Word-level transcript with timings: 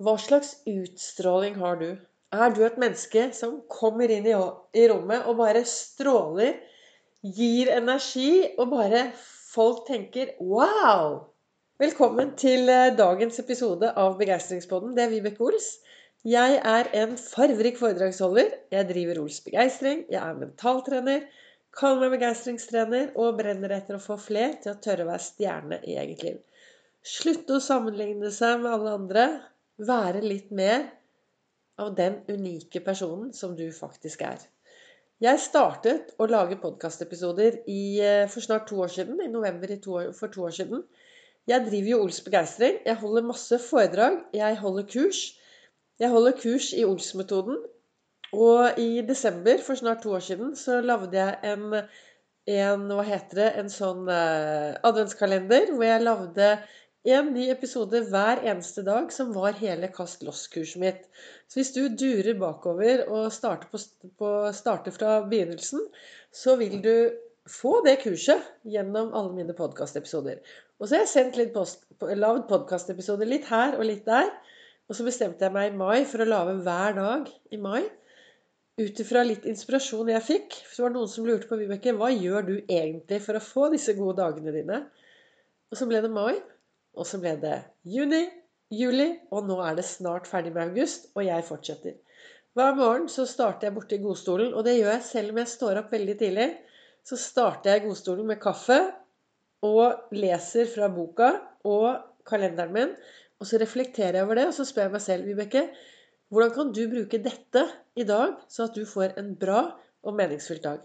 Hva 0.00 0.14
slags 0.16 0.54
utstråling 0.64 1.58
har 1.60 1.74
du? 1.76 1.88
Er 2.32 2.52
du 2.56 2.62
et 2.64 2.78
menneske 2.80 3.26
som 3.36 3.58
kommer 3.68 4.08
inn 4.08 4.24
i 4.24 4.84
rommet 4.88 5.26
og 5.28 5.36
bare 5.42 5.60
stråler, 5.68 6.54
gir 7.20 7.68
energi, 7.74 8.54
og 8.56 8.70
bare 8.70 9.02
folk 9.50 9.82
tenker 9.90 10.30
'wow'? 10.38 11.18
Velkommen 11.84 12.32
til 12.40 12.72
eh, 12.72 12.96
dagens 12.96 13.42
episode 13.44 13.92
av 13.92 14.16
Begeistringspodden. 14.22 14.96
Det 14.96 15.04
er 15.04 15.12
Vibeke 15.12 15.44
Ols. 15.50 15.68
Jeg 16.24 16.56
er 16.64 16.88
en 17.02 17.14
farverik 17.20 17.76
foredragsholder. 17.76 18.56
Jeg 18.72 18.88
driver 18.94 19.20
Ols 19.26 19.44
Begeistring. 19.44 20.06
Jeg 20.08 20.22
er 20.24 20.40
mentaltrener. 20.40 21.28
Kaller 21.76 22.06
meg 22.06 22.16
begeistringstrener 22.16 23.12
og 23.20 23.36
brenner 23.44 23.76
etter 23.76 24.00
å 24.00 24.04
få 24.08 24.16
flere 24.16 24.56
til 24.64 24.72
å 24.72 24.80
tørre 24.80 25.04
å 25.04 25.12
være 25.12 25.28
stjerne 25.28 25.84
i 25.84 26.00
eget 26.00 26.24
liv. 26.24 26.42
Slutte 27.04 27.60
å 27.60 27.64
sammenligne 27.68 28.32
seg 28.32 28.64
med 28.64 28.72
alle 28.78 28.98
andre 29.02 29.30
være 29.86 30.22
litt 30.24 30.50
mer 30.54 30.86
av 31.80 31.94
den 31.96 32.20
unike 32.28 32.82
personen 32.84 33.32
som 33.36 33.56
du 33.56 33.66
faktisk 33.72 34.24
er. 34.26 34.40
Jeg 35.20 35.40
startet 35.42 36.14
å 36.16 36.26
lage 36.28 36.56
podkastepisoder 36.60 37.60
eh, 37.68 38.24
for 38.32 38.40
snart 38.40 38.66
to 38.70 38.78
år 38.80 38.92
siden. 38.92 39.18
I 39.20 39.28
november 39.28 39.72
for 40.16 40.32
to 40.32 40.46
år 40.46 40.54
siden. 40.56 40.84
Jeg 41.48 41.66
driver 41.66 41.90
jo 41.92 41.98
Ols 42.06 42.20
Begeistring. 42.24 42.78
Jeg 42.86 42.96
holder 43.02 43.26
masse 43.28 43.58
foredrag. 43.60 44.16
Jeg 44.32 44.56
holder 44.62 44.86
kurs. 44.88 45.20
Jeg 46.00 46.08
holder 46.08 46.38
kurs 46.40 46.70
i 46.72 46.86
Ols-metoden. 46.88 47.60
Og 48.32 48.80
i 48.80 49.02
desember 49.04 49.60
for 49.66 49.76
snart 49.76 50.00
to 50.02 50.14
år 50.16 50.24
siden 50.24 50.54
så 50.56 50.80
lagde 50.80 51.18
jeg 51.18 51.52
en, 51.52 51.80
en 52.48 52.84
hva 52.94 53.04
heter 53.04 53.40
det, 53.42 53.48
en 53.58 53.72
sånn 53.72 54.06
uh, 54.06 54.76
adventskalender 54.86 55.72
hvor 55.74 55.84
jeg 55.84 56.04
lagde 56.06 56.50
en 57.08 57.30
ny 57.32 57.46
episode 57.48 58.02
hver 58.10 58.42
eneste 58.44 58.82
dag, 58.84 59.08
som 59.12 59.32
var 59.32 59.56
hele 59.56 59.88
Kast 59.94 60.22
loss-kurset 60.26 60.80
mitt. 60.82 61.06
Så 61.48 61.60
hvis 61.60 61.72
du 61.72 61.88
durer 61.88 62.36
bakover 62.38 63.06
og 63.08 63.32
starter, 63.32 63.70
på, 63.72 63.80
på, 64.20 64.32
starter 64.52 64.92
fra 64.92 65.20
begynnelsen, 65.24 65.86
så 66.32 66.56
vil 66.60 66.80
du 66.84 66.94
få 67.48 67.80
det 67.86 68.02
kurset 68.02 68.44
gjennom 68.68 69.14
alle 69.16 69.32
mine 69.38 69.56
podkastepisoder. 69.56 70.42
Og 70.78 70.88
så 70.88 70.96
har 70.98 71.06
jeg 71.06 71.12
sendt 71.14 71.40
litt 71.40 71.54
post, 71.54 71.86
lagd 72.00 72.46
podkastepisoder 72.50 73.28
litt 73.28 73.48
her 73.48 73.78
og 73.78 73.88
litt 73.88 74.04
der. 74.04 74.28
Og 74.90 74.98
så 74.98 75.06
bestemte 75.06 75.46
jeg 75.46 75.54
meg 75.54 75.70
i 75.70 75.80
mai 75.80 76.04
for 76.08 76.20
å 76.20 76.28
lage 76.28 76.60
hver 76.66 76.96
dag 76.98 77.32
i 77.54 77.60
mai. 77.60 77.82
Ut 78.80 79.00
ifra 79.02 79.24
litt 79.24 79.44
inspirasjon 79.48 80.12
jeg 80.12 80.26
fikk. 80.26 80.56
Så 80.68 80.84
var 80.84 80.92
det 80.92 81.00
noen 81.00 81.10
som 81.12 81.24
lurte 81.24 81.48
på 81.48 81.58
Vibeke, 81.60 81.96
hva 81.96 82.12
gjør 82.12 82.46
du 82.48 82.54
egentlig 82.60 83.20
for 83.24 83.38
å 83.38 83.44
få 83.44 83.68
disse 83.72 83.96
gode 83.96 84.20
dagene 84.20 84.52
dine? 84.52 84.80
Og 85.70 85.78
så 85.78 85.88
ble 85.88 86.00
det 86.04 86.12
mai. 86.12 86.34
Og 86.98 87.06
så 87.06 87.20
ble 87.22 87.36
det 87.42 87.56
juni, 87.86 88.24
juli, 88.70 89.08
og 89.34 89.46
nå 89.48 89.58
er 89.64 89.78
det 89.78 89.86
snart 89.86 90.28
ferdig 90.30 90.52
med 90.54 90.70
august, 90.70 91.10
og 91.14 91.24
jeg 91.26 91.46
fortsetter. 91.46 91.98
Hver 92.58 92.74
morgen 92.74 93.06
så 93.10 93.26
starter 93.30 93.68
jeg 93.68 93.76
borte 93.76 93.96
i 93.96 94.02
godstolen, 94.02 94.50
og 94.54 94.66
det 94.66 94.78
gjør 94.78 94.96
jeg 94.96 95.06
selv 95.06 95.32
om 95.32 95.38
jeg 95.42 95.52
står 95.52 95.80
opp 95.82 95.92
veldig 95.94 96.16
tidlig. 96.18 96.48
Så 97.06 97.18
starter 97.20 97.76
jeg 97.76 97.84
godstolen 97.86 98.26
med 98.26 98.40
kaffe 98.42 98.80
og 99.66 100.10
leser 100.16 100.66
fra 100.70 100.90
boka 100.92 101.30
og 101.68 102.02
kalenderen 102.26 102.74
min. 102.74 102.94
Og 103.40 103.48
så 103.48 103.60
reflekterer 103.62 104.18
jeg 104.18 104.26
over 104.26 104.40
det, 104.40 104.48
og 104.50 104.56
så 104.56 104.66
spør 104.68 104.88
jeg 104.88 104.94
meg 104.96 105.04
selv, 105.04 105.30
Vibeke, 105.30 105.64
hvordan 106.30 106.52
kan 106.54 106.74
du 106.74 106.82
bruke 106.90 107.22
dette 107.22 107.64
i 107.98 108.04
dag, 108.06 108.34
så 108.50 108.66
at 108.68 108.76
du 108.76 108.84
får 108.86 109.16
en 109.18 109.32
bra 109.38 109.62
og 110.02 110.18
meningsfylt 110.18 110.66
dag? 110.66 110.82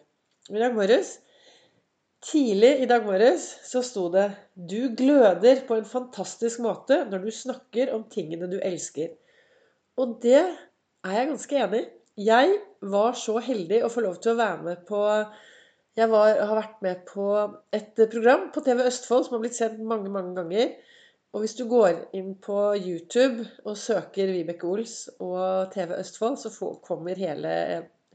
I 0.54 0.62
dag 0.62 0.78
morges 0.78 1.18
Tidlig 2.24 2.72
i 2.82 2.88
dag 2.90 3.04
morges 3.06 3.44
så 3.68 3.82
sto 3.86 4.08
det 4.14 4.30
'Du 4.56 4.96
gløder 4.98 5.60
på 5.68 5.76
en 5.76 5.86
fantastisk 5.86 6.60
måte 6.64 7.02
når 7.10 7.26
du 7.26 7.32
snakker 7.32 7.92
om 7.94 8.06
tingene 8.10 8.48
du 8.52 8.60
elsker'. 8.60 9.12
Og 9.98 10.18
det 10.24 10.42
er 11.06 11.12
jeg 11.18 11.28
ganske 11.28 11.60
enig 11.64 11.82
i. 11.82 11.90
Jeg 12.26 12.58
var 12.82 13.14
så 13.20 13.38
heldig 13.44 13.82
å 13.84 13.92
få 13.92 14.02
lov 14.06 14.16
til 14.24 14.32
å 14.32 14.40
være 14.40 14.64
med 14.64 14.88
på 14.88 15.02
Jeg 15.96 16.10
var, 16.12 16.34
har 16.48 16.56
vært 16.56 16.82
med 16.84 17.04
på 17.08 17.26
et 17.72 18.00
program 18.12 18.50
på 18.52 18.64
TV 18.64 18.82
Østfold 18.84 19.24
som 19.26 19.38
har 19.38 19.44
blitt 19.46 19.56
sendt 19.56 19.80
mange, 19.80 20.10
mange 20.12 20.34
ganger. 20.36 20.74
Og 21.32 21.44
hvis 21.44 21.56
du 21.56 21.64
går 21.72 22.02
inn 22.16 22.34
på 22.44 22.58
YouTube 22.76 23.46
og 23.64 23.78
søker 23.80 24.32
Vibeke 24.32 24.68
Ols 24.68 25.10
og 25.20 25.72
TV 25.72 25.96
Østfold, 26.00 26.36
så 26.40 26.52
kommer 26.84 27.16
hele, 27.16 27.54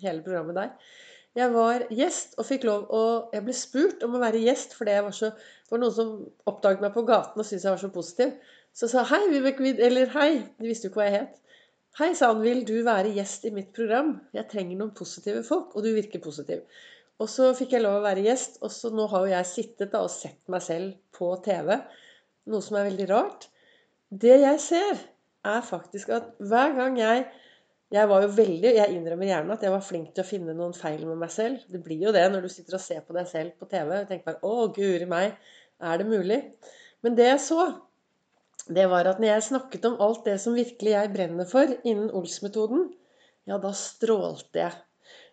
hele 0.01 0.23
programmet 0.25 0.57
der. 0.57 0.75
Jeg 1.39 1.53
var 1.55 1.85
gjest 1.95 2.33
og 2.41 2.47
fikk 2.49 2.65
lov 2.67 2.89
å 2.91 3.03
Jeg 3.35 3.45
ble 3.47 3.55
spurt 3.55 4.01
om 4.03 4.17
å 4.19 4.23
være 4.23 4.41
gjest 4.43 4.75
fordi 4.75 4.97
jeg 4.97 5.07
var 5.07 5.15
så 5.15 5.31
Det 5.31 5.75
var 5.75 5.83
noen 5.85 5.95
som 5.95 6.15
oppdaget 6.51 6.83
meg 6.83 6.97
på 6.97 7.05
gaten 7.07 7.39
og 7.39 7.47
syntes 7.47 7.67
jeg 7.69 7.75
var 7.77 7.83
så 7.83 7.93
positiv. 7.95 8.33
Så 8.75 8.89
sa 8.91 9.05
hei, 9.07 9.23
Vibeke 9.31 9.75
Eller 9.87 10.11
hei, 10.15 10.31
de 10.59 10.71
visste 10.71 10.89
jo 10.89 10.93
ikke 10.93 11.03
hva 11.03 11.07
jeg 11.09 11.19
het. 11.21 11.37
Hei, 11.99 12.13
sa 12.15 12.31
han, 12.31 12.43
vil 12.43 12.65
du 12.67 12.77
være 12.87 13.11
gjest 13.17 13.47
i 13.49 13.55
mitt 13.55 13.73
program? 13.75 14.13
Jeg 14.35 14.47
trenger 14.51 14.79
noen 14.79 14.93
positive 14.95 15.43
folk, 15.47 15.75
og 15.75 15.83
du 15.83 15.91
virker 15.95 16.23
positiv. 16.23 16.63
Og 17.21 17.29
så 17.29 17.49
fikk 17.59 17.75
jeg 17.75 17.83
lov 17.83 17.99
å 17.99 18.05
være 18.05 18.23
gjest, 18.25 18.61
og 18.63 18.71
så 18.73 18.93
nå 18.95 19.09
har 19.11 19.27
jo 19.27 19.33
jeg 19.33 19.49
sittet 19.51 19.91
da 19.93 20.05
og 20.07 20.13
sett 20.15 20.39
meg 20.53 20.63
selv 20.65 20.95
på 21.17 21.33
TV. 21.45 21.75
Noe 22.51 22.65
som 22.65 22.79
er 22.79 22.87
veldig 22.93 23.09
rart. 23.11 23.49
Det 24.11 24.39
jeg 24.39 24.63
ser, 24.63 25.03
er 25.47 25.67
faktisk 25.67 26.15
at 26.15 26.31
hver 26.39 26.77
gang 26.79 26.99
jeg 27.01 27.27
jeg 27.91 28.07
var 28.07 28.23
jo 28.23 28.31
veldig, 28.37 28.71
jeg 28.77 28.95
innrømmer 28.95 29.27
gjerne 29.27 29.55
at 29.57 29.65
jeg 29.67 29.73
var 29.75 29.83
flink 29.83 30.11
til 30.15 30.23
å 30.23 30.29
finne 30.29 30.53
noen 30.55 30.75
feil 30.77 31.01
med 31.09 31.19
meg 31.19 31.33
selv. 31.35 31.63
Det 31.67 31.81
blir 31.83 32.05
jo 32.07 32.13
det 32.15 32.23
når 32.31 32.45
du 32.47 32.53
sitter 32.53 32.77
og 32.79 32.83
ser 32.85 33.01
på 33.03 33.17
deg 33.17 33.27
selv 33.27 33.57
på 33.59 33.67
TV 33.71 33.89
og 33.97 34.07
tenker 34.07 34.29
bare 34.29 34.43
'Å, 34.47 34.69
guri 34.77 35.09
meg, 35.11 35.35
er 35.81 35.99
det 35.99 36.07
mulig?' 36.07 36.45
Men 37.03 37.17
det 37.19 37.27
jeg 37.27 37.41
så, 37.41 37.65
det 38.69 38.87
var 38.93 39.09
at 39.11 39.19
når 39.19 39.33
jeg 39.33 39.49
snakket 39.49 39.89
om 39.89 39.97
alt 40.07 40.23
det 40.25 40.37
som 40.41 40.55
virkelig 40.55 40.93
jeg 40.93 41.13
brenner 41.17 41.49
for 41.49 41.67
innen 41.83 42.13
Ols-metoden, 42.15 42.93
ja, 43.49 43.59
da 43.59 43.73
strålte 43.75 44.63
jeg. 44.63 44.77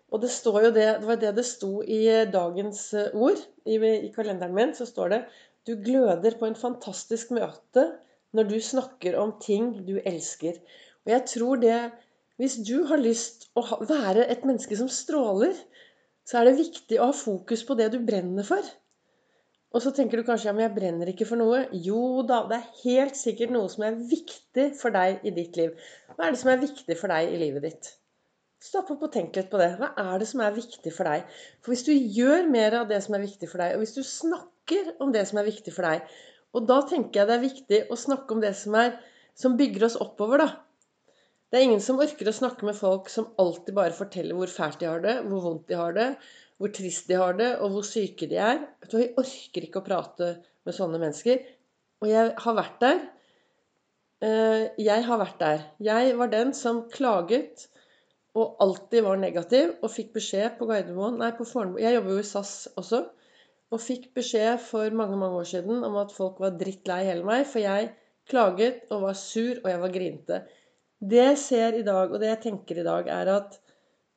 Og 0.09 0.23
det 0.23 0.31
det, 0.31 0.73
det 0.73 1.07
var 1.07 1.21
det 1.21 1.35
det 1.35 1.45
sto 1.45 1.83
i 1.83 2.01
dagens 2.31 2.93
eh, 2.93 3.13
ord. 3.13 3.37
I, 3.65 3.75
I 4.07 4.11
kalenderen 4.15 4.55
min 4.55 4.73
så 4.73 4.85
står 4.85 5.09
det 5.09 5.21
'Du 5.67 5.75
gløder 5.75 6.39
på 6.39 6.47
en 6.47 6.55
fantastisk 6.55 7.31
møte 7.31 7.99
når 8.33 8.43
du 8.49 8.59
snakker 8.61 9.19
om 9.19 9.35
ting 9.39 9.85
du 9.85 9.99
elsker'. 9.99 10.57
Og 11.05 11.11
jeg 11.11 11.25
tror 11.25 11.55
det 11.55 11.91
hvis 12.37 12.59
du 12.65 12.83
har 12.89 13.01
lyst 13.01 13.47
å 13.57 13.63
være 13.89 14.27
et 14.29 14.43
menneske 14.45 14.77
som 14.77 14.89
stråler, 14.91 15.55
så 16.27 16.39
er 16.39 16.49
det 16.49 16.59
viktig 16.59 16.99
å 16.99 17.09
ha 17.09 17.15
fokus 17.15 17.63
på 17.65 17.77
det 17.79 17.89
du 17.93 18.01
brenner 18.03 18.45
for. 18.45 18.65
Og 19.75 19.83
så 19.83 19.91
tenker 19.95 20.19
du 20.19 20.25
kanskje 20.27 20.49
ja, 20.49 20.55
men 20.55 20.67
jeg 20.67 20.75
brenner 20.77 21.09
ikke 21.11 21.27
for 21.27 21.39
noe. 21.39 21.65
Jo 21.75 22.23
da, 22.27 22.43
det 22.49 22.57
er 22.59 22.81
helt 22.83 23.17
sikkert 23.19 23.51
noe 23.53 23.69
som 23.71 23.83
er 23.87 23.97
viktig 23.99 24.67
for 24.79 24.95
deg 24.95 25.25
i 25.27 25.33
ditt 25.35 25.57
liv. 25.59 25.73
Hva 26.15 26.27
er 26.27 26.35
det 26.35 26.41
som 26.41 26.51
er 26.53 26.61
viktig 26.61 26.97
for 26.99 27.13
deg 27.13 27.33
i 27.33 27.41
livet 27.41 27.65
ditt? 27.67 27.89
Stopp 28.63 28.89
opp 28.95 29.03
og 29.05 29.11
tenk 29.13 29.35
litt 29.37 29.51
på 29.51 29.59
det. 29.61 29.73
Hva 29.77 29.91
er 30.01 30.21
det 30.21 30.29
som 30.29 30.41
er 30.41 30.55
viktig 30.55 30.93
for 30.95 31.09
deg? 31.09 31.27
For 31.61 31.73
hvis 31.73 31.85
du 31.85 31.91
gjør 31.93 32.47
mer 32.49 32.79
av 32.79 32.87
det 32.89 33.01
som 33.05 33.17
er 33.17 33.25
viktig 33.25 33.49
for 33.51 33.61
deg, 33.61 33.75
og 33.75 33.83
hvis 33.83 33.97
du 33.97 34.01
snakker 34.07 34.95
om 35.03 35.11
det 35.13 35.27
som 35.29 35.41
er 35.41 35.47
viktig 35.47 35.71
for 35.71 35.87
deg 35.87 36.17
Og 36.57 36.65
da 36.67 36.81
tenker 36.89 37.21
jeg 37.21 37.27
det 37.29 37.35
er 37.35 37.43
viktig 37.43 37.79
å 37.93 37.97
snakke 37.99 38.33
om 38.33 38.41
det 38.41 38.53
som, 38.57 38.73
er, 38.79 38.95
som 39.37 39.55
bygger 39.59 39.85
oss 39.87 39.99
oppover, 40.01 40.41
da. 40.41 40.66
Det 41.47 41.59
er 41.59 41.63
ingen 41.63 41.83
som 41.83 41.99
orker 42.03 42.27
å 42.27 42.35
snakke 42.35 42.67
med 42.67 42.75
folk 42.75 43.07
som 43.11 43.29
alltid 43.39 43.75
bare 43.77 43.95
forteller 43.95 44.35
hvor 44.35 44.51
fælt 44.51 44.81
de 44.81 44.89
har 44.89 45.03
det, 45.03 45.13
hvor 45.29 45.45
vondt 45.45 45.69
de 45.69 45.77
har 45.79 45.93
det, 45.95 46.07
hvor 46.59 46.73
trist 46.75 47.07
de 47.07 47.19
har 47.21 47.37
det, 47.39 47.53
og 47.61 47.71
hvor 47.75 47.85
syke 47.87 48.27
de 48.27 48.39
er. 48.41 48.65
Vi 48.91 49.05
orker 49.21 49.67
ikke 49.67 49.79
å 49.79 49.85
prate 49.85 50.31
med 50.67 50.75
sånne 50.75 50.99
mennesker. 50.99 51.39
Og 52.03 52.09
jeg 52.11 52.33
har 52.43 52.57
vært 52.57 52.81
der. 52.83 52.99
Eh, 54.27 54.63
jeg 54.81 55.05
har 55.07 55.21
vært 55.21 55.39
der. 55.39 55.63
Jeg 55.87 56.17
var 56.19 56.33
den 56.33 56.51
som 56.57 56.83
klaget 56.93 57.67
og 58.37 58.59
alltid 58.61 59.05
var 59.05 59.17
negativ, 59.21 59.71
og 59.81 59.93
fikk 59.93 60.11
beskjed 60.17 60.59
på 60.59 60.67
Gardermoen 60.69 61.15
Nei, 61.21 61.31
på 61.33 61.45
Fornebu 61.47 61.79
Jeg 61.81 61.95
jobber 61.95 62.17
jo 62.17 62.25
i 62.25 62.27
SAS 62.27 62.51
også. 62.77 63.05
Og 63.73 63.81
fikk 63.83 64.11
beskjed 64.15 64.59
for 64.63 64.93
mange, 64.95 65.17
mange 65.19 65.41
år 65.41 65.47
siden 65.49 65.81
om 65.83 65.97
at 65.99 66.13
folk 66.15 66.37
var 66.43 66.59
drittlei 66.59 67.01
hele 67.07 67.25
meg, 67.27 67.47
for 67.49 67.63
jeg 67.63 67.89
klaget 68.29 68.85
og 68.91 69.07
var 69.07 69.17
sur, 69.17 69.57
og 69.63 69.71
jeg 69.71 69.81
var 69.81 69.95
grinte. 69.95 70.39
Det 70.99 71.19
jeg 71.21 71.37
ser 71.37 71.77
i 71.77 71.85
dag, 71.85 72.11
og 72.11 72.21
det 72.21 72.31
jeg 72.31 72.43
tenker 72.47 72.81
i 72.81 72.85
dag, 72.85 73.09
er 73.13 73.29
at 73.35 73.57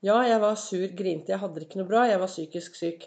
ja, 0.00 0.16
jeg 0.24 0.40
var 0.40 0.56
sur, 0.56 0.86
grinte, 0.96 1.32
jeg 1.32 1.40
hadde 1.42 1.58
det 1.58 1.66
ikke 1.68 1.82
noe 1.82 1.90
bra, 1.90 2.06
jeg 2.08 2.20
var 2.22 2.30
psykisk 2.30 2.78
syk. 2.78 3.04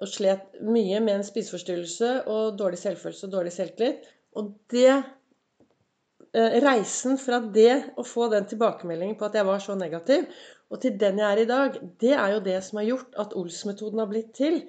Og 0.00 0.08
slet 0.10 0.58
mye 0.64 0.98
med 1.04 1.18
en 1.18 1.26
spiseforstyrrelse 1.26 2.12
og 2.32 2.56
dårlig 2.58 2.80
selvfølelse 2.80 3.28
og 3.28 3.34
dårlig 3.34 3.52
selvtillit. 3.54 4.08
Og 4.40 4.54
det 4.72 4.88
eh, 4.90 6.56
Reisen 6.64 7.18
fra 7.20 7.38
det 7.54 7.74
å 8.00 8.06
få 8.06 8.30
den 8.32 8.48
tilbakemeldingen 8.50 9.18
på 9.20 9.28
at 9.28 9.38
jeg 9.38 9.46
var 9.46 9.62
så 9.62 9.76
negativ, 9.78 10.26
og 10.70 10.82
til 10.82 10.96
den 10.98 11.18
jeg 11.20 11.26
er 11.28 11.42
i 11.42 11.50
dag, 11.50 11.78
det 12.00 12.14
er 12.14 12.34
jo 12.34 12.42
det 12.46 12.58
som 12.64 12.80
har 12.80 12.88
gjort 12.88 13.20
at 13.22 13.36
Ols-metoden 13.38 14.02
har 14.02 14.10
blitt 14.10 14.32
til. 14.38 14.62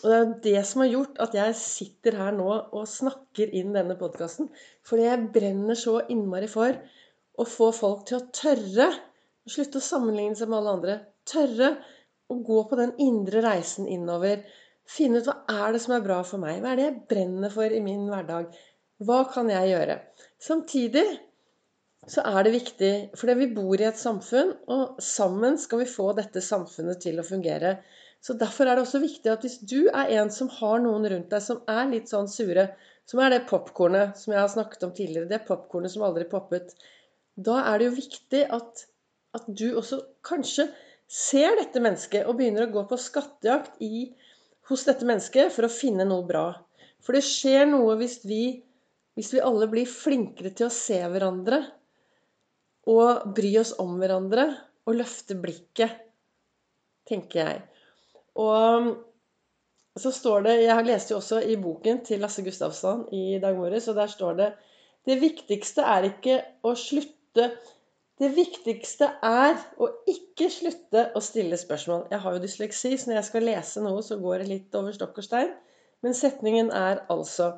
Og 0.00 0.08
det 0.08 0.16
er 0.16 0.24
jo 0.24 0.34
det 0.44 0.64
som 0.68 0.82
har 0.84 0.90
gjort 0.92 1.20
at 1.24 1.36
jeg 1.36 1.56
sitter 1.58 2.16
her 2.20 2.34
nå 2.36 2.48
og 2.52 2.88
snakker 2.88 3.52
inn 3.56 3.72
denne 3.76 3.96
podkasten. 4.00 4.50
Fordi 4.86 5.08
jeg 5.08 5.30
brenner 5.34 5.76
så 5.76 5.98
innmari 6.12 6.48
for 6.48 6.76
å 7.38 7.46
få 7.46 7.70
folk 7.76 8.06
til 8.08 8.18
å 8.18 8.26
tørre 8.34 8.90
å 9.46 9.52
slutte 9.52 9.80
å 9.80 9.84
sammenligne 9.84 10.36
seg 10.38 10.50
med 10.50 10.60
alle 10.60 10.74
andre. 10.76 10.96
Tørre 11.28 11.70
å 12.30 12.36
gå 12.46 12.64
på 12.70 12.78
den 12.78 12.92
indre 13.02 13.42
reisen 13.44 13.88
innover. 13.90 14.44
Finne 14.90 15.20
ut 15.20 15.30
hva 15.30 15.38
er 15.66 15.74
det 15.74 15.80
som 15.84 15.94
er 15.96 16.04
bra 16.04 16.20
for 16.26 16.42
meg? 16.42 16.60
Hva 16.60 16.72
er 16.72 16.80
det 16.80 16.86
jeg 16.86 17.00
brenner 17.10 17.52
for 17.54 17.72
i 17.72 17.82
min 17.84 18.06
hverdag? 18.10 18.52
Hva 19.06 19.22
kan 19.32 19.50
jeg 19.50 19.72
gjøre? 19.72 19.96
Samtidig 20.42 21.06
så 22.10 22.24
er 22.26 22.44
det 22.44 22.52
viktig 22.54 22.92
fordi 23.18 23.36
vi 23.42 23.48
bor 23.56 23.80
i 23.80 23.88
et 23.88 23.98
samfunn, 24.00 24.54
og 24.72 25.00
sammen 25.04 25.58
skal 25.60 25.82
vi 25.82 25.88
få 25.88 26.10
dette 26.18 26.42
samfunnet 26.44 27.02
til 27.04 27.20
å 27.20 27.26
fungere. 27.26 27.78
Så 28.20 28.36
Derfor 28.36 28.68
er 28.68 28.76
det 28.76 28.84
også 28.84 29.00
viktig 29.00 29.32
at 29.32 29.44
hvis 29.46 29.60
du 29.64 29.88
er 29.88 30.12
en 30.20 30.30
som 30.32 30.50
har 30.60 30.80
noen 30.84 31.06
rundt 31.08 31.30
deg 31.32 31.44
som 31.44 31.62
er 31.70 31.86
litt 31.88 32.10
sånn 32.12 32.28
sure, 32.28 32.68
som 33.08 33.22
er 33.24 33.32
det 33.32 33.46
popkornet 33.48 34.18
som 34.20 34.34
jeg 34.34 34.42
har 34.42 34.52
snakket 34.52 34.84
om 34.86 34.92
tidligere, 34.96 35.30
det 35.30 35.46
popkornet 35.48 35.92
som 35.92 36.04
aldri 36.06 36.26
poppet, 36.28 36.74
da 37.46 37.60
er 37.70 37.80
det 37.80 37.88
jo 37.88 37.96
viktig 37.96 38.44
at, 38.56 38.84
at 39.36 39.46
du 39.48 39.68
også 39.78 40.00
kanskje 40.26 40.68
ser 41.10 41.56
dette 41.58 41.82
mennesket 41.82 42.28
og 42.28 42.38
begynner 42.38 42.68
å 42.68 42.72
gå 42.74 42.84
på 42.90 42.98
skattejakt 43.00 43.80
i, 43.82 44.10
hos 44.70 44.84
dette 44.86 45.06
mennesket 45.08 45.50
for 45.54 45.66
å 45.66 45.72
finne 45.72 46.06
noe 46.06 46.26
bra. 46.26 46.46
For 47.02 47.16
det 47.16 47.24
skjer 47.26 47.66
noe 47.66 47.96
hvis 47.98 48.20
vi, 48.28 48.60
hvis 49.18 49.32
vi 49.34 49.42
alle 49.42 49.66
blir 49.72 49.88
flinkere 49.90 50.52
til 50.54 50.68
å 50.68 50.74
se 50.74 51.00
hverandre 51.00 51.64
og 52.90 53.32
bry 53.36 53.50
oss 53.60 53.74
om 53.82 53.96
hverandre 54.00 54.46
og 54.86 54.96
løfte 55.00 55.36
blikket, 55.38 55.98
tenker 57.08 57.40
jeg. 57.42 57.62
Og 58.40 58.92
så 59.98 60.12
står 60.14 60.44
det 60.46 60.52
Jeg 60.62 60.86
leste 60.86 61.12
jo 61.12 61.18
også 61.18 61.40
i 61.42 61.56
boken 61.60 62.04
til 62.06 62.22
Lasse 62.22 62.44
Gustavsson 62.46 63.08
i 63.14 63.40
dag 63.42 63.56
morges, 63.58 63.88
og 63.90 63.98
der 63.98 64.10
står 64.10 64.36
det 64.38 64.50
Det 65.08 65.16
viktigste 65.20 65.82
er 65.82 66.06
ikke 66.12 66.36
å 66.62 66.76
slutte 66.78 67.19
Det 67.34 68.28
viktigste 68.36 69.06
er 69.24 69.56
å 69.80 69.88
ikke 70.10 70.50
slutte 70.52 71.06
å 71.16 71.22
stille 71.24 71.56
spørsmål. 71.60 72.06
Jeg 72.12 72.20
har 72.24 72.36
jo 72.36 72.42
dysleksi, 72.42 72.94
så 72.98 73.10
når 73.10 73.20
jeg 73.20 73.28
skal 73.30 73.46
lese 73.48 73.82
noe, 73.84 74.02
så 74.04 74.18
går 74.20 74.42
det 74.42 74.48
litt 74.50 74.78
over 74.78 74.96
stokk 74.96 75.20
og 75.22 75.26
stein. 75.26 75.52
Men 76.04 76.16
setningen 76.16 76.72
er 76.72 77.04
altså 77.12 77.52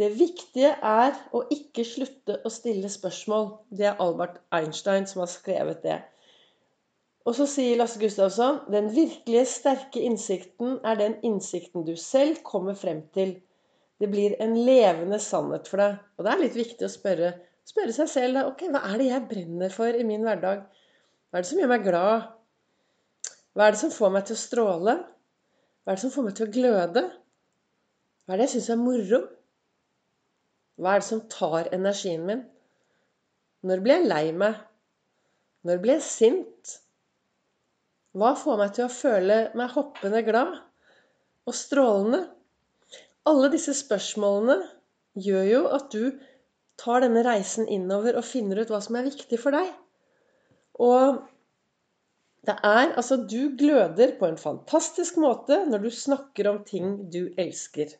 Det 0.00 0.08
viktige 0.16 0.70
er 0.88 1.12
å 1.36 1.42
ikke 1.52 1.84
slutte 1.84 2.38
å 2.44 2.50
stille 2.50 2.88
spørsmål. 2.88 3.50
Det 3.70 3.86
er 3.90 4.00
Albert 4.00 4.40
Einstein 4.50 5.04
som 5.06 5.20
har 5.20 5.28
skrevet 5.30 5.82
det. 5.84 5.98
Og 7.28 7.36
så 7.36 7.46
sier 7.46 7.76
Lasse 7.78 8.00
Gustavsson 8.00 8.62
den 8.72 8.88
virkelige 8.94 9.44
sterke 9.46 10.00
innsikten 10.02 10.80
er 10.82 10.96
den 10.98 11.18
innsikten 11.22 11.84
du 11.86 11.92
selv 12.00 12.40
kommer 12.42 12.74
frem 12.74 13.04
til. 13.14 13.36
Det 14.00 14.08
blir 14.10 14.34
en 14.42 14.56
levende 14.66 15.20
sannhet 15.22 15.68
for 15.70 15.84
deg. 15.84 16.00
Og 16.18 16.24
det 16.24 16.32
er 16.32 16.42
litt 16.42 16.58
viktig 16.58 16.88
å 16.88 16.90
spørre, 16.90 17.34
spørre 17.68 17.94
seg 17.96 18.10
selv 18.10 18.42
ok, 18.46 18.66
hva 18.72 18.82
er 18.90 19.00
det 19.00 19.08
jeg 19.08 19.26
brenner 19.30 19.74
for 19.74 19.94
i 19.94 20.06
min 20.06 20.24
hverdag? 20.26 20.64
Hva 21.30 21.38
er 21.38 21.44
det 21.44 21.50
som 21.50 21.60
gjør 21.62 21.72
meg 21.72 21.84
glad? 21.86 22.30
Hva 23.52 23.66
er 23.66 23.74
det 23.74 23.82
som 23.82 23.92
får 23.92 24.14
meg 24.14 24.26
til 24.28 24.36
å 24.36 24.42
stråle? 24.42 24.96
Hva 25.82 25.92
er 25.92 25.98
det 25.98 26.04
som 26.04 26.14
får 26.14 26.26
meg 26.26 26.36
til 26.38 26.48
å 26.48 26.54
gløde? 26.56 27.04
Hva 28.24 28.34
er 28.34 28.40
det 28.40 28.48
jeg 28.48 28.54
syns 28.56 28.70
er 28.74 28.80
moro? 28.80 29.22
Hva 30.80 30.94
er 30.94 31.02
det 31.02 31.08
som 31.08 31.24
tar 31.30 31.70
energien 31.76 32.26
min? 32.26 32.44
Når 33.66 33.82
blir 33.84 34.00
jeg 34.00 34.10
lei 34.10 34.24
meg? 34.34 34.60
Når 35.68 35.82
blir 35.82 35.98
jeg 36.00 36.06
sint? 36.08 36.76
Hva 38.18 38.32
får 38.36 38.58
meg 38.60 38.72
til 38.76 38.86
å 38.88 38.92
føle 38.92 39.36
meg 39.58 39.74
hoppende 39.76 40.22
glad 40.26 40.56
og 41.48 41.56
strålende? 41.56 42.24
Alle 43.28 43.52
disse 43.52 43.74
spørsmålene 43.78 44.58
gjør 45.22 45.46
jo 45.46 45.62
at 45.76 45.92
du 45.94 46.18
tar 46.82 47.04
denne 47.04 47.22
reisen 47.26 47.68
innover 47.70 48.18
og 48.18 48.26
finner 48.26 48.62
ut 48.62 48.72
hva 48.72 48.80
som 48.82 48.98
er 48.98 49.06
viktig 49.06 49.38
for 49.40 49.54
deg. 49.54 49.70
Og 50.82 51.22
det 52.46 52.56
er 52.66 52.96
altså 52.98 53.20
Du 53.30 53.54
gløder 53.58 54.16
på 54.18 54.26
en 54.26 54.40
fantastisk 54.40 55.20
måte 55.22 55.60
når 55.68 55.84
du 55.84 55.90
snakker 55.94 56.48
om 56.50 56.62
ting 56.66 56.96
du 57.14 57.28
elsker. 57.38 57.92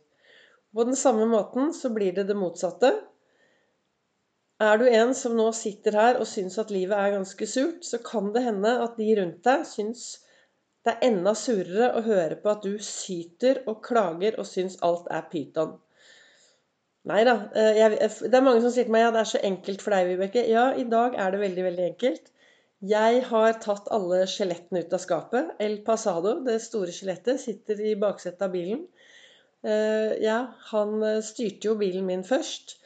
På 0.74 0.86
den 0.88 0.96
samme 0.96 1.28
måten 1.30 1.70
så 1.76 1.92
blir 1.94 2.16
det 2.16 2.26
det 2.30 2.38
motsatte. 2.38 2.90
Er 4.62 4.78
du 4.78 4.86
en 4.88 5.14
som 5.14 5.36
nå 5.36 5.48
sitter 5.58 5.98
her 5.98 6.18
og 6.22 6.26
syns 6.30 6.58
at 6.58 6.72
livet 6.74 6.96
er 6.96 7.14
ganske 7.16 7.46
surt, 7.50 7.86
så 7.86 7.98
kan 8.02 8.30
det 8.34 8.44
hende 8.46 8.72
at 8.82 8.98
de 8.98 9.08
rundt 9.18 9.42
deg 9.46 9.64
syns 9.68 10.04
det 10.82 10.96
er 10.96 11.06
enda 11.12 11.34
surere 11.38 11.92
å 11.94 12.02
høre 12.02 12.36
på 12.42 12.50
at 12.50 12.64
du 12.66 12.74
syter 12.82 13.62
og 13.70 13.82
klager 13.86 14.38
og 14.42 14.48
syns 14.48 14.80
alt 14.82 15.06
er 15.14 15.28
pyton. 15.30 15.76
Nei 17.10 17.22
da. 17.26 17.34
Eh, 17.58 17.78
det 17.98 18.36
er 18.38 18.44
mange 18.46 18.62
som 18.62 18.70
sier 18.74 18.86
til 18.86 18.94
meg 18.94 19.06
ja, 19.06 19.14
det 19.14 19.22
er 19.22 19.30
så 19.32 19.40
enkelt 19.48 19.82
for 19.82 19.94
deg, 19.94 20.10
Vibeke. 20.12 20.44
Ja, 20.50 20.68
i 20.78 20.84
dag 20.88 21.16
er 21.18 21.34
det 21.34 21.40
veldig, 21.42 21.64
veldig 21.70 21.86
enkelt. 21.88 22.30
Jeg 22.92 23.22
har 23.28 23.58
tatt 23.62 23.90
alle 23.94 24.24
skjelettene 24.30 24.82
ut 24.82 24.94
av 24.94 25.02
skapet. 25.02 25.50
El 25.62 25.80
Pasado, 25.86 26.36
det 26.46 26.58
store 26.64 26.94
skjelettet, 26.94 27.42
sitter 27.42 27.82
i 27.90 27.96
baksetet 27.98 28.42
av 28.46 28.54
bilen. 28.54 28.84
Eh, 29.62 30.14
ja, 30.22 30.38
han 30.70 30.96
eh, 31.06 31.20
styrte 31.26 31.70
jo 31.70 31.76
bilen 31.78 32.06
min 32.08 32.24
først. 32.26 32.76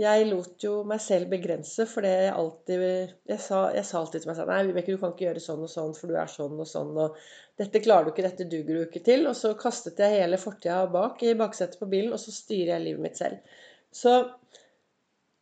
Jeg 0.00 0.28
lot 0.30 0.64
jo 0.64 0.78
meg 0.88 1.00
selv 1.04 1.28
begrense, 1.28 1.84
for 1.88 2.06
jeg 2.08 2.30
alltid 2.32 2.82
jeg 3.28 3.40
sa, 3.42 3.66
jeg 3.74 3.84
sa, 3.84 4.00
alltid 4.00 4.22
til 4.22 4.30
meg 4.30 4.38
selv 4.38 4.52
Nei, 4.52 4.62
Vibeke, 4.70 4.94
du 4.94 5.00
kan 5.02 5.12
ikke 5.12 5.26
gjøre 5.26 5.42
sånn 5.44 5.66
og 5.66 5.72
sånn, 5.72 5.92
for 5.98 6.08
du 6.08 6.16
er 6.16 6.30
sånn 6.30 6.54
og 6.56 6.68
sånn, 6.70 6.94
og 7.04 7.18
dette 7.60 7.82
klarer 7.84 8.08
du 8.08 8.14
ikke, 8.14 8.24
dette 8.24 8.46
duger 8.48 8.78
du 8.78 8.84
ikke 8.86 9.02
til. 9.04 9.26
Og 9.28 9.36
så 9.36 9.52
kastet 9.60 10.00
jeg 10.00 10.22
hele 10.22 10.40
fortida 10.40 10.86
bak 10.94 11.20
i 11.26 11.36
baksetet 11.36 11.76
på 11.82 11.90
bilen, 11.90 12.14
og 12.16 12.22
så 12.22 12.32
styrer 12.32 12.78
jeg 12.78 12.86
livet 12.86 13.04
mitt 13.04 13.20
selv. 13.20 13.58
Så 13.92 14.14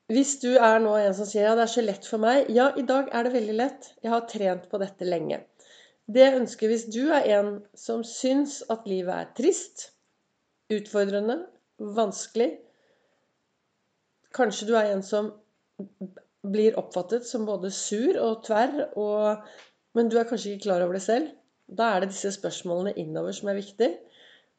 hvis 0.08 0.38
du 0.42 0.50
er 0.56 0.78
nå 0.82 0.96
en 0.96 1.14
som 1.14 1.28
sier 1.28 1.50
ja, 1.50 1.54
det 1.54 1.66
er 1.66 1.74
så 1.74 1.84
lett 1.84 2.06
for 2.08 2.22
meg 2.22 2.46
Ja, 2.56 2.70
i 2.80 2.84
dag 2.88 3.10
er 3.12 3.26
det 3.26 3.34
veldig 3.34 3.56
lett. 3.60 3.90
Jeg 4.02 4.14
har 4.14 4.26
trent 4.30 4.66
på 4.72 4.80
dette 4.80 5.06
lenge. 5.06 5.42
Det 6.08 6.24
jeg 6.24 6.38
ønsker 6.40 6.72
hvis 6.72 6.86
du 6.88 7.02
er 7.12 7.28
en 7.36 7.50
som 7.76 8.00
syns 8.08 8.62
at 8.72 8.88
livet 8.88 9.12
er 9.12 9.28
trist, 9.36 9.90
utfordrende, 10.72 11.42
vanskelig, 11.78 12.54
Kanskje 14.38 14.68
du 14.68 14.74
er 14.78 14.92
en 14.92 15.02
som 15.02 15.32
blir 16.46 16.78
oppfattet 16.78 17.26
som 17.26 17.46
både 17.48 17.70
sur 17.74 18.16
og 18.22 18.44
tverr, 18.46 18.84
og, 18.98 19.48
men 19.98 20.10
du 20.10 20.18
er 20.18 20.28
kanskje 20.28 20.54
ikke 20.54 20.68
klar 20.68 20.84
over 20.84 20.98
det 20.98 21.04
selv. 21.04 21.32
Da 21.68 21.90
er 21.92 22.04
det 22.04 22.12
disse 22.14 22.30
spørsmålene 22.36 22.94
innover 23.02 23.34
som 23.36 23.50
er 23.50 23.58
viktig. 23.58 23.90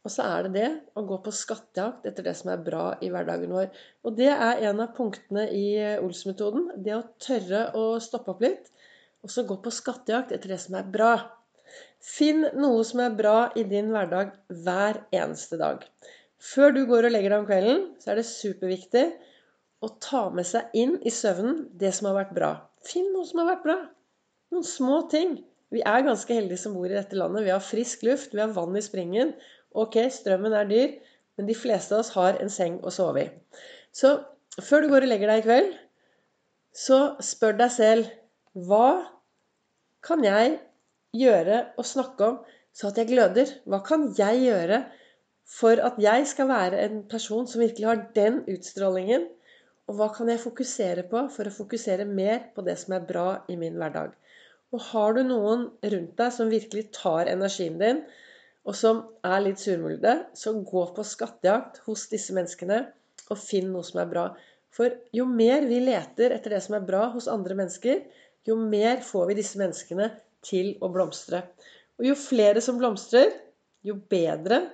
Og 0.06 0.12
så 0.14 0.26
er 0.32 0.46
det 0.48 0.52
det 0.56 0.68
å 0.96 1.04
gå 1.08 1.18
på 1.24 1.32
skattejakt 1.36 2.06
etter 2.08 2.28
det 2.30 2.36
som 2.40 2.54
er 2.54 2.62
bra 2.64 2.84
i 3.04 3.10
hverdagen 3.12 3.52
vår. 3.52 3.72
Og 4.08 4.16
det 4.16 4.30
er 4.32 4.62
en 4.70 4.80
av 4.84 4.94
punktene 4.96 5.48
i 5.52 5.66
Ols-metoden. 6.00 6.70
Det 6.86 6.94
å 6.96 7.08
tørre 7.20 7.66
å 7.76 7.84
stoppe 8.04 8.32
opp 8.36 8.46
litt. 8.46 8.70
Og 9.26 9.34
så 9.34 9.44
gå 9.48 9.58
på 9.60 9.74
skattejakt 9.76 10.32
etter 10.36 10.54
det 10.54 10.62
som 10.64 10.78
er 10.80 10.88
bra. 10.88 11.14
Finn 12.00 12.46
noe 12.56 12.86
som 12.88 13.04
er 13.04 13.18
bra 13.18 13.50
i 13.60 13.66
din 13.68 13.92
hverdag 13.92 14.32
hver 14.64 15.02
eneste 15.12 15.60
dag. 15.60 15.84
Før 16.40 16.72
du 16.72 16.86
går 16.88 17.10
og 17.10 17.14
legger 17.14 17.36
deg 17.36 17.42
om 17.42 17.50
kvelden, 17.50 17.84
så 18.00 18.14
er 18.14 18.22
det 18.22 18.30
superviktig 18.30 19.06
å 19.84 19.90
ta 20.04 20.26
med 20.36 20.48
seg 20.48 20.74
inn 20.78 20.98
i 21.08 21.12
søvnen 21.14 21.64
det 21.80 21.92
som 21.96 22.10
har 22.10 22.18
vært 22.18 22.36
bra. 22.36 22.50
Finn 22.86 23.12
noe 23.14 23.28
som 23.28 23.42
har 23.42 23.54
vært 23.54 23.66
bra. 23.68 23.78
Noen 24.54 24.66
små 24.68 25.02
ting. 25.12 25.38
Vi 25.74 25.84
er 25.86 26.06
ganske 26.06 26.34
heldige 26.34 26.64
som 26.64 26.76
bor 26.76 26.90
i 26.90 26.98
dette 26.98 27.18
landet. 27.18 27.46
Vi 27.46 27.54
har 27.54 27.64
frisk 27.64 28.04
luft, 28.08 28.34
vi 28.34 28.42
har 28.42 28.54
vann 28.56 28.76
i 28.76 28.84
springen. 28.84 29.36
Ok, 29.78 30.00
strømmen 30.12 30.56
er 30.58 30.70
dyr, 30.70 30.96
men 31.38 31.48
de 31.48 31.56
fleste 31.56 31.96
av 31.96 32.04
oss 32.04 32.14
har 32.16 32.40
en 32.42 32.52
seng 32.52 32.80
å 32.82 32.94
sove 32.94 33.28
i. 33.28 33.30
Så 33.96 34.18
før 34.60 34.84
du 34.84 34.92
går 34.92 35.06
og 35.06 35.14
legger 35.14 35.32
deg 35.32 35.44
i 35.44 35.48
kveld, 35.48 35.76
så 36.76 37.00
spør 37.24 37.60
deg 37.62 37.74
selv 37.74 38.10
hva 38.68 39.06
kan 40.06 40.24
jeg 40.26 40.58
gjøre 41.16 41.62
og 41.78 41.88
snakke 41.88 42.32
om 42.32 42.40
så 42.76 42.92
at 42.92 43.00
jeg 43.02 43.10
gløder? 43.12 43.50
Hva 43.70 43.82
kan 43.86 44.10
jeg 44.18 44.44
gjøre 44.46 44.84
for 45.50 45.82
at 45.82 45.98
jeg 46.02 46.28
skal 46.30 46.50
være 46.52 46.82
en 46.86 47.02
person 47.10 47.48
som 47.50 47.64
virkelig 47.64 47.88
har 47.88 48.04
den 48.16 48.44
utstrålingen 48.50 49.26
og 49.90 49.98
hva 49.98 50.12
kan 50.14 50.30
jeg 50.30 50.42
fokusere 50.44 51.04
på 51.10 51.24
for 51.34 51.50
å 51.50 51.54
fokusere 51.54 52.06
mer 52.06 52.52
på 52.54 52.62
det 52.66 52.76
som 52.78 52.94
er 52.94 53.08
bra 53.10 53.28
i 53.50 53.56
min 53.58 53.78
hverdag? 53.82 54.14
Og 54.70 54.84
har 54.92 55.16
du 55.18 55.24
noen 55.26 55.66
rundt 55.82 56.14
deg 56.20 56.34
som 56.36 56.52
virkelig 56.52 56.92
tar 56.94 57.32
energien 57.32 57.80
din, 57.82 58.04
og 58.70 58.78
som 58.78 59.02
er 59.26 59.42
litt 59.42 59.62
surmulede, 59.64 60.14
så 60.38 60.54
gå 60.54 60.84
på 60.94 61.06
skattejakt 61.08 61.82
hos 61.88 62.06
disse 62.12 62.36
menneskene 62.38 62.84
og 63.34 63.42
finn 63.42 63.72
noe 63.74 63.88
som 63.88 64.04
er 64.04 64.12
bra. 64.12 64.26
For 64.70 64.94
jo 65.16 65.26
mer 65.26 65.66
vi 65.66 65.82
leter 65.82 66.36
etter 66.36 66.54
det 66.54 66.62
som 66.62 66.78
er 66.78 66.86
bra 66.86 67.08
hos 67.16 67.30
andre 67.32 67.58
mennesker, 67.58 68.04
jo 68.46 68.60
mer 68.62 69.02
får 69.06 69.32
vi 69.32 69.40
disse 69.42 69.58
menneskene 69.58 70.12
til 70.46 70.76
å 70.86 70.92
blomstre. 70.94 71.42
Og 71.98 72.12
jo 72.12 72.20
flere 72.20 72.62
som 72.62 72.78
blomstrer, 72.78 73.34
jo 73.82 73.98
bedre 74.12 74.68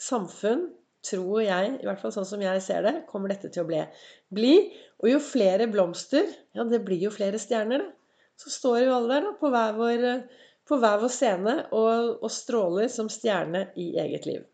samfunn, 0.00 0.68
tror 1.06 1.40
jeg, 1.44 1.72
i 1.80 1.88
hvert 1.88 2.02
fall 2.02 2.12
sånn 2.14 2.28
som 2.28 2.42
jeg 2.44 2.62
ser 2.64 2.84
det, 2.86 2.94
kommer 3.08 3.32
dette 3.32 3.50
til 3.52 3.64
å 3.64 3.68
bli. 3.68 3.80
bli. 4.34 4.54
Og 5.00 5.10
jo 5.14 5.22
flere 5.24 5.68
blomster, 5.70 6.28
ja, 6.56 6.66
det 6.68 6.82
blir 6.86 7.00
jo 7.06 7.14
flere 7.14 7.40
stjerner, 7.40 7.86
det. 7.86 7.96
Så 8.40 8.52
står 8.52 8.86
jo 8.86 8.94
alle 8.96 9.16
der 9.18 9.26
da, 9.26 9.34
på 9.36 9.50
hver 9.52 9.74
vår, 9.76 10.04
på 10.68 10.78
hver 10.80 11.02
vår 11.02 11.12
scene 11.12 11.56
og, 11.76 12.22
og 12.24 12.30
stråler 12.32 12.88
som 12.92 13.10
stjerne 13.12 13.66
i 13.76 13.90
eget 14.00 14.28
liv. 14.28 14.46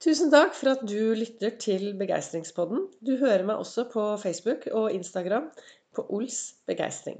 Tusen 0.00 0.30
takk 0.32 0.54
for 0.56 0.72
at 0.72 0.86
du 0.88 1.12
lytter 1.12 1.52
til 1.60 1.90
Begeistringspodden. 2.00 2.86
Du 3.04 3.18
hører 3.20 3.44
meg 3.44 3.60
også 3.60 3.84
på 3.92 4.06
Facebook 4.22 4.64
og 4.72 4.94
Instagram 4.96 5.50
på 5.92 6.06
Ols 6.16 6.38
begeistring. 6.70 7.18